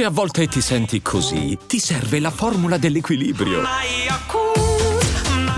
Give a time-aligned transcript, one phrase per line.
[0.00, 3.60] Se a volte ti senti così, ti serve la formula dell'equilibrio.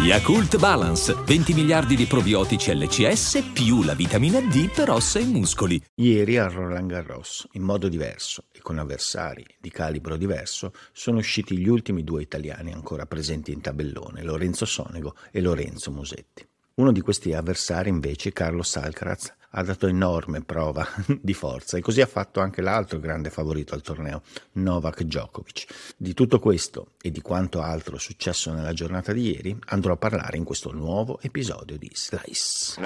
[0.01, 5.81] Yakult Balance, 20 miliardi di probiotici LCS più la vitamina D per ossa e muscoli.
[5.95, 11.57] Ieri a Roland Garros, in modo diverso e con avversari di calibro diverso, sono usciti
[11.57, 16.45] gli ultimi due italiani ancora presenti in tabellone, Lorenzo Sonego e Lorenzo Musetti.
[16.75, 20.87] Uno di questi avversari invece, Carlos Alcaraz, ha dato enorme prova
[21.21, 24.23] di forza e così ha fatto anche l'altro grande favorito al torneo,
[24.53, 25.95] Novak Djokovic.
[25.97, 30.37] Di tutto questo e di quanto altro successo nella giornata di ieri andrò a parlare
[30.37, 32.81] in questo nuovo episodio di Slice.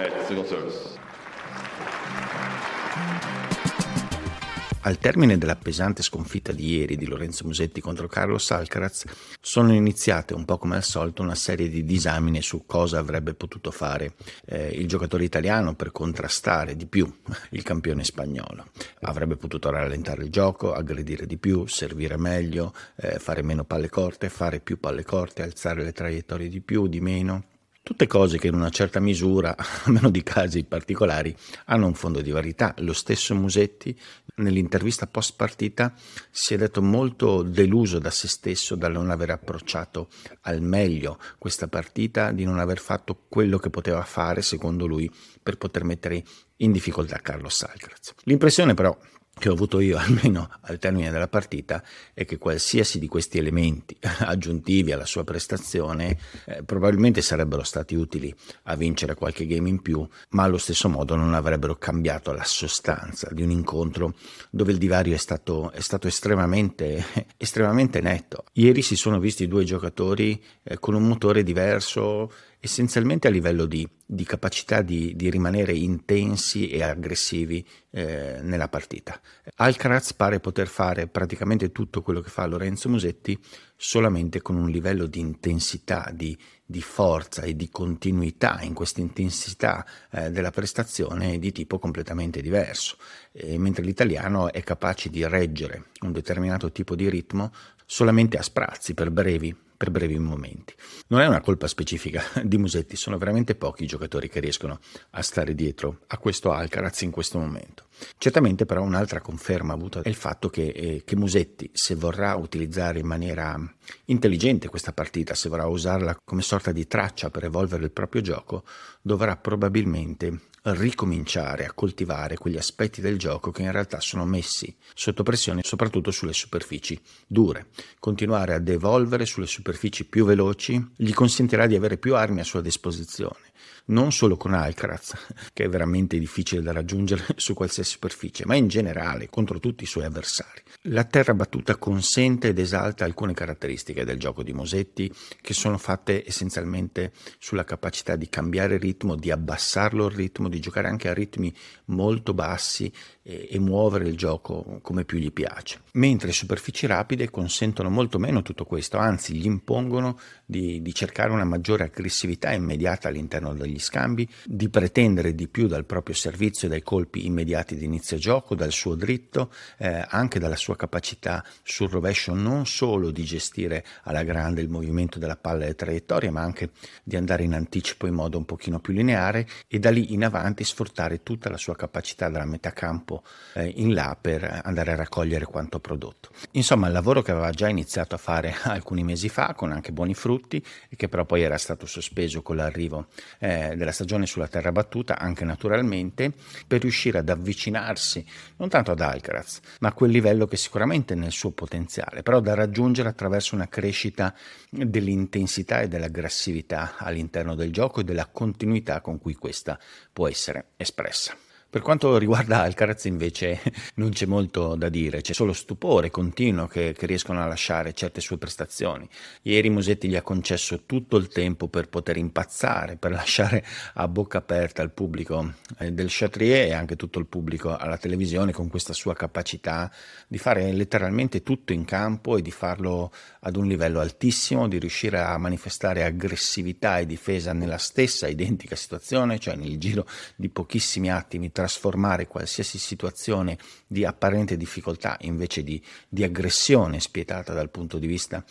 [4.86, 9.02] Al termine della pesante sconfitta di ieri di Lorenzo Musetti contro Carlos Alcaraz,
[9.40, 13.72] sono iniziate un po' come al solito una serie di disamine su cosa avrebbe potuto
[13.72, 14.12] fare
[14.44, 17.12] eh, il giocatore italiano per contrastare di più
[17.50, 18.66] il campione spagnolo.
[19.00, 24.28] Avrebbe potuto rallentare il gioco, aggredire di più, servire meglio, eh, fare meno palle corte,
[24.28, 27.42] fare più palle corte, alzare le traiettorie di più, di meno.
[27.87, 31.33] Tutte cose che in una certa misura, a meno di casi particolari,
[31.67, 32.75] hanno un fondo di verità.
[32.79, 33.97] Lo stesso Musetti
[34.39, 35.95] nell'intervista post partita
[36.33, 40.09] si è detto molto deluso da se stesso dal non aver approcciato
[40.41, 45.09] al meglio questa partita, di non aver fatto quello che poteva fare, secondo lui,
[45.41, 46.25] per poter mettere
[46.57, 48.14] in difficoltà Carlos Alcaraz.
[48.25, 48.98] L'impressione però
[49.39, 51.83] che ho avuto io almeno al termine della partita
[52.15, 58.34] è che qualsiasi di questi elementi aggiuntivi alla sua prestazione eh, probabilmente sarebbero stati utili
[58.64, 63.29] a vincere qualche game in più, ma allo stesso modo non avrebbero cambiato la sostanza
[63.31, 64.14] di un incontro
[64.51, 67.05] dove il divario è stato, è stato estremamente,
[67.37, 68.45] estremamente netto.
[68.55, 72.31] Ieri si sono visti due giocatori eh, con un motore diverso
[72.67, 79.19] essenzialmente a livello di, di capacità di, di, rimanere intensi e aggressivi eh, nella partita.
[79.56, 83.39] Alcaraz pare poter fare praticamente tutto quello che fa Lorenzo Musetti
[83.77, 89.86] solamente con un livello di intensità, di, di forza e di continuità in questa intensità
[90.11, 92.96] eh, della prestazione di tipo completamente diverso,
[93.33, 97.52] e mentre l'italiano è capace di reggere un determinato tipo di ritmo
[97.86, 100.75] solamente a sprazzi, per brevi, per brevi momenti.
[101.09, 104.79] Non è una colpa specifica di Musetti, sono veramente pochi i giocatori che riescono
[105.11, 107.85] a stare dietro a questo Alcaraz in questo momento.
[108.19, 112.98] Certamente però un'altra conferma avuta è il fatto che, eh, che Musetti, se vorrà utilizzare
[112.98, 113.59] in maniera
[114.07, 118.64] intelligente questa partita, se vorrà usarla come sorta di traccia per evolvere il proprio gioco,
[119.02, 125.23] dovrà probabilmente ricominciare a coltivare quegli aspetti del gioco che in realtà sono messi sotto
[125.23, 127.67] pressione soprattutto sulle superfici dure.
[128.00, 132.62] Continuare ad evolvere sulle superfici più veloci gli consentirà di avere più armi a sua
[132.62, 133.52] disposizione
[133.87, 135.14] non solo con Alcaraz,
[135.52, 139.87] che è veramente difficile da raggiungere su qualsiasi superficie, ma in generale contro tutti i
[139.87, 140.62] suoi avversari.
[140.88, 146.25] La terra battuta consente ed esalta alcune caratteristiche del gioco di Mosetti che sono fatte
[146.26, 151.52] essenzialmente sulla capacità di cambiare ritmo, di abbassarlo il ritmo, di giocare anche a ritmi
[151.87, 152.93] molto bassi
[153.26, 155.81] e, e muovere il gioco come più gli piace.
[155.94, 161.44] Mentre superfici rapide consentono molto meno tutto questo, anzi gli impongono di, di cercare una
[161.44, 167.26] maggiore aggressività immediata all'interno degli scambi, di pretendere di più dal proprio servizio dai colpi
[167.26, 172.67] immediati di inizio gioco, dal suo dritto, eh, anche dalla sua capacità sul rovescio non
[172.67, 176.70] solo di gestire alla grande il movimento della palla e le traiettorie, ma anche
[177.03, 180.62] di andare in anticipo in modo un pochino più lineare e da lì in avanti
[180.62, 183.15] sfruttare tutta la sua capacità dalla metà campo
[183.54, 186.31] eh, in là per andare a raccogliere quanto prodotto.
[186.52, 190.14] Insomma, il lavoro che aveva già iniziato a fare alcuni mesi fa con anche buoni
[190.14, 193.08] frutti e che però poi era stato sospeso con l'arrivo
[193.38, 196.32] eh, della stagione sulla terra battuta, anche naturalmente,
[196.66, 198.25] per riuscire ad avvicinarsi
[198.56, 202.40] non tanto ad Alcaraz, ma a quel livello che sicuramente è nel suo potenziale, però
[202.40, 204.34] da raggiungere attraverso una crescita
[204.70, 209.78] dell'intensità e dell'aggressività all'interno del gioco e della continuità con cui questa
[210.12, 211.45] può essere espressa.
[211.76, 213.61] Per quanto riguarda Alcaraz invece
[213.96, 218.23] non c'è molto da dire, c'è solo stupore continuo che, che, riescono a lasciare certe
[218.23, 219.06] sue prestazioni.
[219.43, 223.62] Ieri Musetti gli ha concesso tutto il tempo per poter impazzare, per lasciare
[223.93, 228.52] a bocca aperta il pubblico eh, del Chatrier e anche tutto il pubblico alla televisione
[228.52, 229.93] con questa sua capacità
[230.26, 235.20] di fare letteralmente tutto in campo e di farlo ad un livello altissimo, di riuscire
[235.20, 241.52] a manifestare aggressività e difesa nella stessa identica situazione, cioè nel giro di pochissimi attimi
[241.52, 243.58] tra trasformare qualsiasi situazione
[243.88, 248.44] di apparente difficoltà invece di, di aggressione spietata dal punto di vista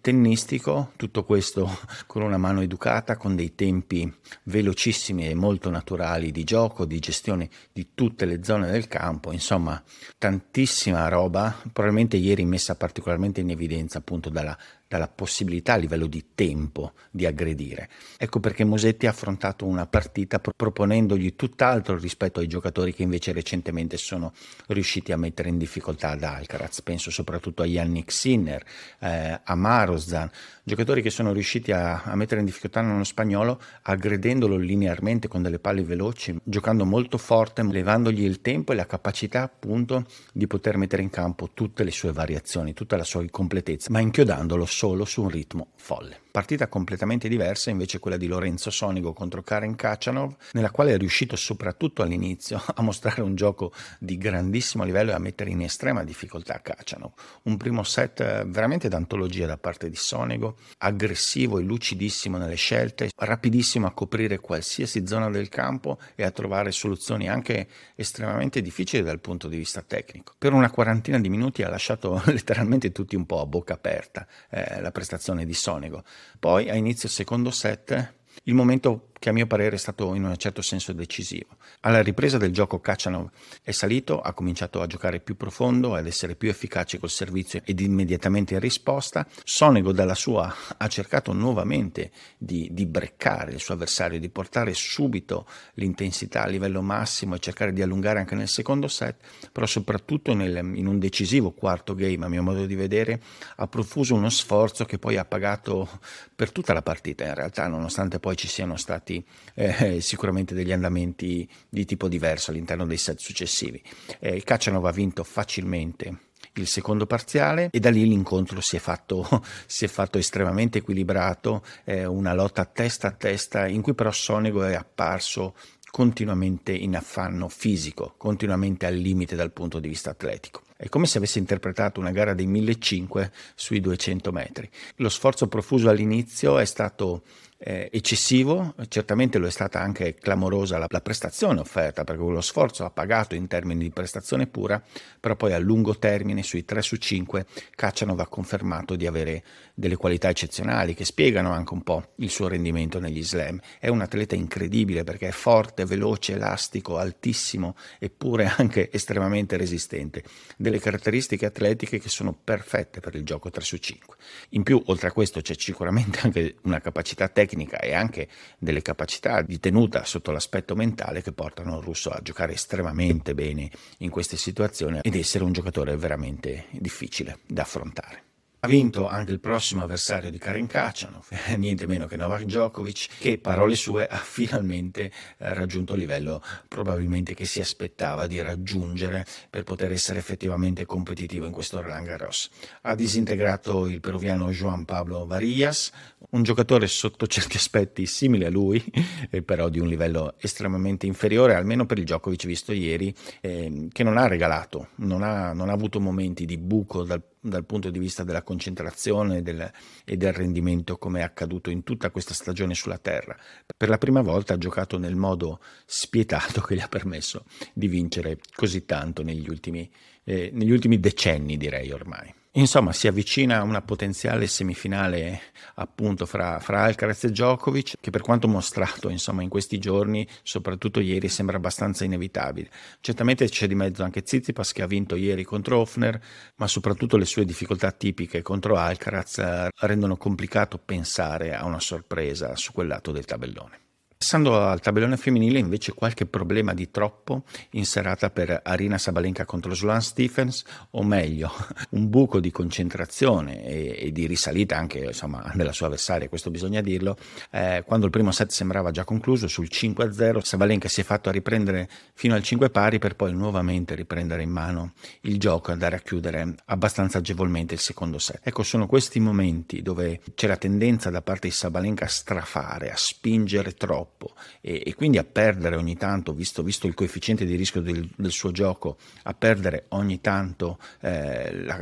[0.00, 1.68] tennistico, tutto questo
[2.06, 4.12] con una mano educata, con dei tempi
[4.44, 9.82] velocissimi e molto naturali di gioco, di gestione di tutte le zone del campo, insomma
[10.16, 14.56] tantissima roba, probabilmente ieri messa particolarmente in evidenza appunto dalla
[14.90, 17.88] dalla possibilità a livello di tempo di aggredire.
[18.18, 23.96] Ecco perché Mosetti ha affrontato una partita proponendogli tutt'altro rispetto ai giocatori che invece recentemente
[23.96, 24.32] sono
[24.66, 26.82] riusciti a mettere in difficoltà ad Alcaraz.
[26.82, 28.64] Penso soprattutto a Yannick Sinner,
[28.98, 30.28] eh, a Marozan,
[30.64, 35.60] giocatori che sono riusciti a, a mettere in difficoltà uno spagnolo aggredendolo linearmente con delle
[35.60, 41.02] palle veloci, giocando molto forte, levandogli il tempo e la capacità appunto di poter mettere
[41.02, 45.28] in campo tutte le sue variazioni, tutta la sua completezza, ma inchiodandolo solo su un
[45.28, 46.20] ritmo folle.
[46.30, 51.34] Partita completamente diversa invece quella di Lorenzo Sonigo contro Karen Kachanov, nella quale è riuscito
[51.34, 56.60] soprattutto all'inizio a mostrare un gioco di grandissimo livello e a mettere in estrema difficoltà
[56.62, 57.10] Kachanov.
[57.42, 63.10] Un primo set eh, veramente d'antologia da parte di Sonigo, aggressivo e lucidissimo nelle scelte,
[63.16, 69.18] rapidissimo a coprire qualsiasi zona del campo e a trovare soluzioni anche estremamente difficili dal
[69.18, 70.34] punto di vista tecnico.
[70.38, 74.69] Per una quarantina di minuti ha lasciato letteralmente tutti un po' a bocca aperta eh,
[74.80, 76.04] la prestazione di Sonigo.
[76.38, 78.14] Poi a inizio secondo set
[78.44, 81.58] il momento che a mio parere è stato in un certo senso decisivo.
[81.80, 83.28] Alla ripresa del gioco Kachanov
[83.62, 87.80] è salito, ha cominciato a giocare più profondo, ad essere più efficace col servizio ed
[87.80, 89.26] immediatamente in risposta.
[89.44, 95.46] Sonego dalla sua ha cercato nuovamente di, di breccare il suo avversario, di portare subito
[95.74, 99.16] l'intensità a livello massimo e cercare di allungare anche nel secondo set,
[99.52, 103.20] però soprattutto nel, in un decisivo quarto game, a mio modo di vedere,
[103.56, 105.86] ha profuso uno sforzo che poi ha pagato
[106.34, 109.24] per tutta la partita in realtà, nonostante poi ci siano stati stati
[109.54, 113.82] eh, sicuramente degli andamenti di tipo diverso all'interno dei set successivi.
[114.20, 118.78] Eh, il Caccianova ha vinto facilmente il secondo parziale e da lì l'incontro si è
[118.78, 119.26] fatto,
[119.66, 124.62] si è fatto estremamente equilibrato, eh, una lotta testa a testa in cui però Sonego
[124.62, 125.54] è apparso
[125.90, 130.62] continuamente in affanno fisico, continuamente al limite dal punto di vista atletico.
[130.76, 134.70] È come se avesse interpretato una gara dei 1500 sui 200 metri.
[134.96, 137.22] Lo sforzo profuso all'inizio è stato
[137.62, 142.86] eh, eccessivo, certamente lo è stata anche clamorosa la, la, prestazione offerta, perché quello sforzo
[142.86, 144.82] ha pagato in termini di prestazione pura,
[145.20, 147.44] però poi a lungo termine, sui 3 su 5,
[147.76, 152.48] Caccianov ha confermato di avere delle qualità eccezionali che spiegano anche un po' il suo
[152.48, 153.60] rendimento negli slam.
[153.78, 160.24] È un atleta incredibile perché è forte, veloce, elastico, altissimo, eppure anche estremamente resistente.
[160.56, 164.16] Delle caratteristiche atletiche che sono perfette per il gioco 3 su 5.
[164.50, 168.82] In più, oltre a questo, c'è sicuramente anche una capacità tecnica tecnica e anche delle
[168.82, 173.68] capacità di tenuta sotto l'aspetto mentale che portano il russo a giocare estremamente bene
[173.98, 178.29] in queste situazioni ed essere un giocatore veramente difficile da affrontare.
[178.62, 181.24] Ha vinto anche il prossimo avversario di Karen Kachanov,
[181.56, 185.04] niente meno che Novak Djokovic, che parole sue ha finalmente
[185.38, 191.46] eh, raggiunto il livello probabilmente che si aspettava di raggiungere per poter essere effettivamente competitivo
[191.46, 192.50] in questo Roland Garros.
[192.82, 195.90] Ha disintegrato il peruviano Juan Pablo Varillas,
[196.32, 198.84] un giocatore sotto certi aspetti simile a lui,
[199.30, 204.02] eh, però di un livello estremamente inferiore, almeno per il Djokovic visto ieri, eh, che
[204.02, 207.98] non ha regalato, non ha, non ha avuto momenti di buco dal dal punto di
[207.98, 209.70] vista della concentrazione del,
[210.04, 213.36] e del rendimento come è accaduto in tutta questa stagione sulla Terra.
[213.76, 218.38] Per la prima volta ha giocato nel modo spietato che gli ha permesso di vincere
[218.54, 219.90] così tanto negli ultimi,
[220.24, 222.34] eh, negli ultimi decenni, direi ormai.
[222.54, 225.40] Insomma, si avvicina una potenziale semifinale
[225.76, 230.98] appunto fra, fra Alcaraz e Djokovic, che per quanto mostrato insomma, in questi giorni, soprattutto
[230.98, 232.68] ieri, sembra abbastanza inevitabile.
[233.00, 236.20] Certamente c'è di mezzo anche Tsitsipas che ha vinto ieri contro Hofner,
[236.56, 242.56] ma soprattutto le sue difficoltà tipiche contro Alcaraz eh, rendono complicato pensare a una sorpresa
[242.56, 243.89] su quel lato del tabellone.
[244.22, 249.74] Passando al tabellone femminile, invece, qualche problema di troppo in serata per Arina Sabalenka contro
[249.74, 251.50] Sloan Stephens, o meglio,
[251.92, 256.82] un buco di concentrazione e, e di risalita anche insomma, della sua avversaria, questo bisogna
[256.82, 257.16] dirlo.
[257.50, 261.88] Eh, quando il primo set sembrava già concluso, sul 5-0, Sabalenka si è fatto riprendere
[262.12, 266.00] fino al 5 pari per poi nuovamente riprendere in mano il gioco e andare a
[266.00, 268.40] chiudere abbastanza agevolmente il secondo set.
[268.42, 272.96] Ecco, sono questi momenti dove c'è la tendenza da parte di Sabalenka a strafare, a
[272.96, 277.54] spingere troppo troppo e, e quindi a perdere ogni tanto, visto, visto, il coefficiente di
[277.54, 281.78] rischio del, del, suo gioco, a perdere ogni tanto eh, la,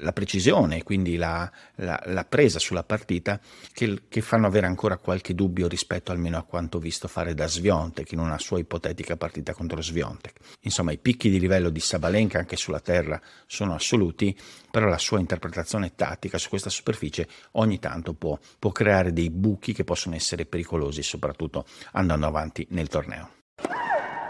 [0.00, 3.40] la, precisione, quindi la, la, la, presa sulla partita,
[3.72, 8.12] che, che, fanno avere ancora qualche dubbio rispetto almeno a quanto visto fare da Sviontek
[8.12, 10.38] in una sua ipotetica partita contro Sviontek.
[10.60, 14.36] Insomma, i picchi di livello di Sabalenka anche sulla terra sono assoluti,
[14.70, 19.72] però la sua interpretazione tattica su questa superficie ogni tanto può, può creare dei buchi
[19.72, 23.30] che possono essere pericolosi, soprattutto andando avanti nel torneo.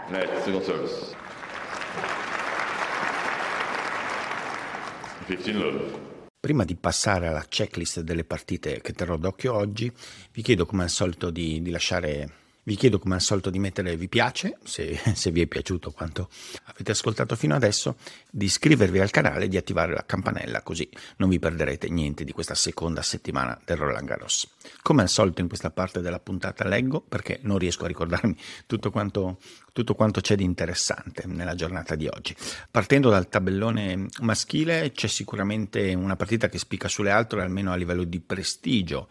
[0.09, 1.15] Net, service.
[5.25, 6.09] 15 love.
[6.39, 9.91] Prima di passare alla checklist delle partite che terrò d'occhio oggi,
[10.31, 13.95] vi chiedo come al solito di, di lasciare vi chiedo come al solito di mettere
[13.95, 16.29] vi piace, se, se, vi è piaciuto quanto
[16.65, 17.95] avete ascoltato fino adesso,
[18.29, 20.87] di iscrivervi al canale e di attivare la campanella così
[21.17, 24.47] non vi perderete niente di questa seconda settimana del Roland Garros.
[24.81, 28.35] Come al solito in questa parte della puntata leggo perché non riesco a ricordarmi
[28.67, 29.39] tutto quanto,
[29.71, 32.35] tutto quanto c'è di interessante nella giornata di oggi.
[32.69, 38.03] Partendo dal tabellone maschile c'è sicuramente una partita che spicca sulle altre almeno a livello
[38.03, 39.07] di prestigio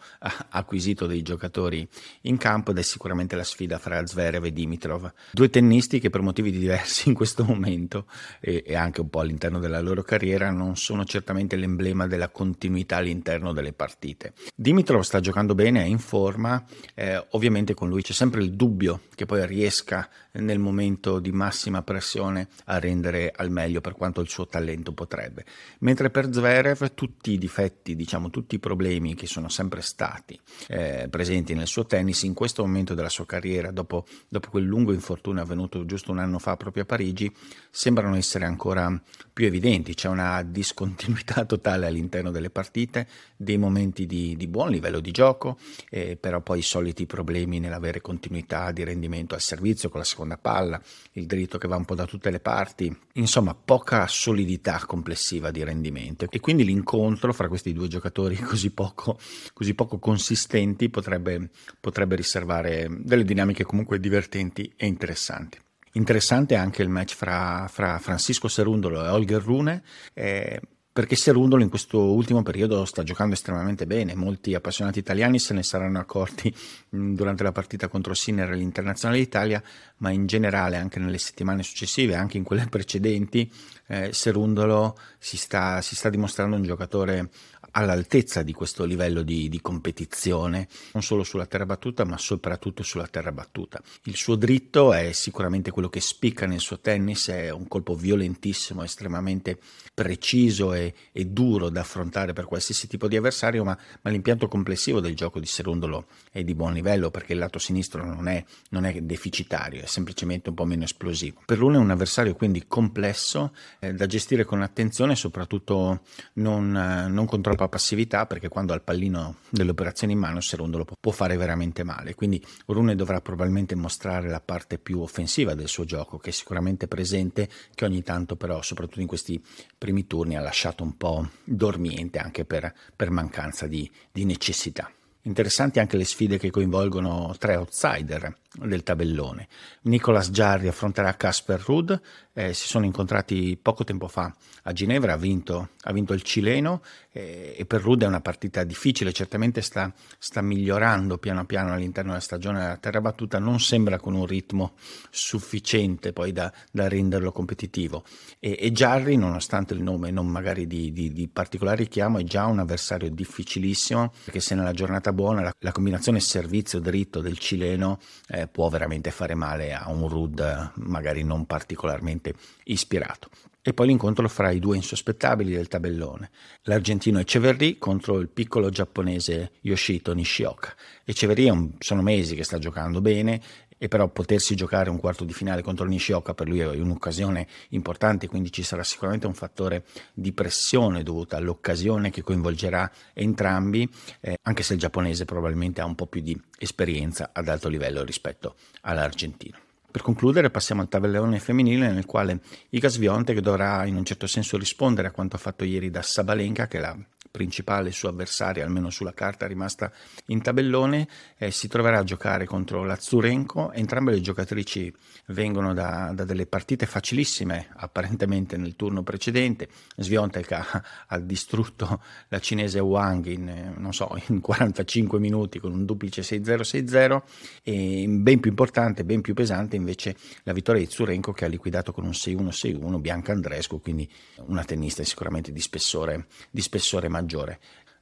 [0.49, 1.87] acquisito dei giocatori
[2.21, 6.21] in campo ed è sicuramente la sfida fra Zverev e Dimitrov, due tennisti che per
[6.21, 8.05] motivi diversi in questo momento
[8.39, 12.97] e, e, anche un po' all'interno della loro carriera non sono certamente l'emblema della continuità
[12.97, 14.33] all'interno delle partite.
[14.55, 16.63] Dimitrov sta giocando bene, è in forma,
[16.93, 21.81] eh, ovviamente con lui c'è sempre il dubbio che poi riesca nel momento di massima
[21.81, 25.45] pressione a rendere al meglio per quanto il suo talento potrebbe.
[25.79, 31.07] Mentre per Zverev tutti i difetti, diciamo tutti i problemi che sono sempre stati eh,
[31.09, 35.41] presenti nel suo tennis in questo momento della sua carriera, dopo, dopo quel lungo infortunio
[35.41, 37.31] avvenuto giusto un anno fa proprio a Parigi,
[37.69, 39.01] sembrano essere ancora
[39.33, 39.93] più evidenti.
[39.93, 45.57] C'è una discontinuità totale all'interno delle partite, dei momenti di, di buon livello di gioco,
[45.89, 50.20] eh, però poi i soliti problemi nell'avere continuità di rendimento al servizio con la seconda
[50.37, 50.81] palla,
[51.13, 55.63] il dritto che va un po' da tutte le parti, insomma poca solidità complessiva di
[55.63, 59.17] rendimento e quindi l'incontro fra questi due giocatori così poco,
[59.53, 61.49] così poco consistenti potrebbe,
[61.79, 65.59] potrebbe riservare delle dinamiche comunque divertenti e interessanti.
[65.93, 69.83] Interessante anche il match fra, fra Francisco Serundolo e Holger Rune.
[70.13, 70.61] Eh,
[70.93, 75.63] perché Serundolo in questo ultimo periodo sta giocando estremamente bene, molti appassionati italiani se ne
[75.63, 76.53] saranno accorti
[76.95, 79.63] mm, durante la partita contro Sinner all'Internazionale d'Italia,
[79.97, 83.49] ma in generale anche nelle settimane successive, anche in quelle precedenti,
[83.87, 87.29] eh, Serundolo si sta, si sta dimostrando un giocatore
[87.71, 93.07] all'altezza di questo livello di, di, competizione, non solo sulla terra battuta, ma soprattutto sulla
[93.07, 93.81] terra battuta.
[94.03, 98.83] Il suo dritto è sicuramente quello che spicca nel suo tennis, è un colpo violentissimo,
[98.83, 99.59] estremamente
[99.93, 104.99] preciso e, e duro da affrontare per qualsiasi tipo di avversario, ma, ma, l'impianto complessivo
[104.99, 108.85] del gioco di Serundolo è di buon livello perché il lato sinistro non è, non
[108.85, 111.41] è deficitario, è semplicemente un po' meno esplosivo.
[111.45, 116.01] Per lui è un avversario quindi complesso eh, da gestire con attenzione e soprattutto
[116.33, 120.41] non, eh, non con troppa passività perché quando ha il pallino delle operazioni in mano
[120.41, 122.15] Serundolo può fare veramente male.
[122.15, 126.87] Quindi Rune dovrà probabilmente mostrare la parte più offensiva del suo gioco che è sicuramente
[126.87, 129.41] presente, che ogni tanto però soprattutto in questi
[129.77, 134.91] primi turni ha lasciato un po' dormiente anche per, per mancanza di, di necessità.
[135.23, 139.47] Interessanti anche le sfide che coinvolgono tre outsider del tabellone.
[139.83, 141.93] Nicolas Jarry affronterà Casper Rudd,
[142.33, 144.33] eh, si sono incontrati poco tempo fa
[144.63, 148.63] a Ginevra, ha vinto, ha vinto il cileno eh, e per Rudd è una partita
[148.63, 152.59] difficile, certamente sta, sta, migliorando piano piano all'interno della stagione.
[152.59, 154.73] Della terra battuta, non sembra con un ritmo
[155.09, 158.03] sufficiente poi da, da renderlo competitivo.
[158.39, 162.45] E, e Jarry, nonostante il nome non magari di, di, di, particolare richiamo, è già
[162.45, 167.99] un avversario difficilissimo perché se nella giornata buona la, la combinazione servizio dritto del cileno
[168.27, 170.41] eh, può veramente fare male a un Rudd
[170.75, 172.20] magari non particolarmente
[172.65, 173.29] ispirato.
[173.63, 176.31] E poi l'incontro fra i due insospettabili del tabellone,
[176.63, 180.73] l'argentino Echeverry contro il piccolo giapponese Yoshito Nishioka.
[181.05, 183.39] Echeverry sono mesi che sta giocando bene
[183.83, 188.27] e però potersi giocare un quarto di finale contro Nishioka per lui è un'occasione importante,
[188.27, 194.61] quindi ci sarà sicuramente un fattore di pressione dovuta all'occasione che coinvolgerà entrambi, eh, anche
[194.61, 199.57] se il giapponese probabilmente ha un po' più di esperienza ad alto livello rispetto all'argentino.
[199.91, 204.57] Per concludere passiamo al tabellone femminile nel quale Iga Swiatek dovrà in un certo senso
[204.57, 206.97] rispondere a quanto fatto ieri da Sabalenka che l'ha
[207.31, 209.91] principale, suo avversario, almeno sulla carta rimasta
[210.27, 211.07] in tabellone,
[211.37, 213.71] eh, si troverà a giocare contro la Zurenko.
[213.71, 214.93] Entrambe le giocatrici
[215.27, 219.69] vengono da, da delle partite facilissime, apparentemente nel turno precedente.
[219.95, 225.85] Sviontek ha, ha distrutto la cinese Wang in, non so, in 45 minuti con un
[225.85, 227.21] duplice 6-0-6-0
[227.63, 231.91] e ben più importante, ben più pesante invece la vittoria di Zurenko che ha liquidato
[231.93, 234.09] con un 6-1-6-1 Bianca Andrescu, quindi
[234.47, 237.19] una tennista sicuramente di spessore, di spessore maggiore.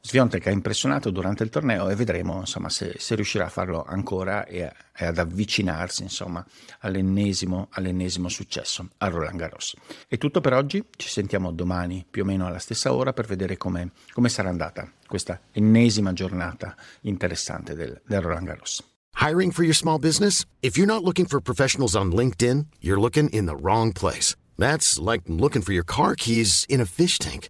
[0.01, 4.45] Sviontek ha impressionato durante il torneo e vedremo insomma, se, se, riuscirà a farlo ancora
[4.45, 6.43] e, e ad avvicinarsi insomma,
[6.79, 9.75] all'ennesimo, all'ennesimo, successo a Roland Garros.
[10.07, 13.57] È tutto per oggi, ci sentiamo domani più o meno alla stessa ora per vedere
[13.57, 18.81] come, come sarà andata questa ennesima giornata interessante del, del Roland Garros.
[19.15, 20.45] Hiring for your small business?
[20.61, 24.35] If you're not looking for professionals on LinkedIn, you're looking in the wrong place.
[24.57, 27.49] That's like looking for your car keys in a fish tank.